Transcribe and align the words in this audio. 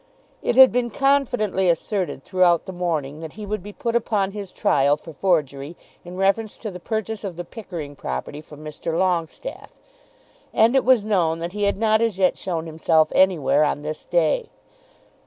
It 0.41 0.55
had 0.55 0.71
been 0.71 0.89
confidently 0.89 1.69
asserted 1.69 2.23
throughout 2.23 2.65
the 2.65 2.71
morning 2.73 3.19
that 3.19 3.33
he 3.33 3.45
would 3.45 3.61
be 3.61 3.71
put 3.71 3.95
upon 3.95 4.31
his 4.31 4.51
trial 4.51 4.97
for 4.97 5.13
forgery 5.13 5.77
in 6.03 6.17
reference 6.17 6.57
to 6.57 6.71
the 6.71 6.79
purchase 6.79 7.23
of 7.23 7.35
the 7.35 7.45
Pickering 7.45 7.95
property 7.95 8.41
from 8.41 8.63
Mr. 8.65 8.97
Longestaffe, 8.97 9.77
and 10.55 10.75
it 10.75 10.85
was 10.85 11.05
known 11.05 11.37
that 11.37 11.53
he 11.53 11.65
had 11.65 11.77
not 11.77 12.01
as 12.01 12.17
yet 12.17 12.35
shown 12.35 12.65
himself 12.65 13.11
anywhere 13.13 13.63
on 13.63 13.81
this 13.81 14.03
day. 14.03 14.49